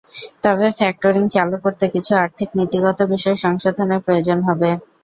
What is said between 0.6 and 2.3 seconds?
factoring চালু করতে কিছু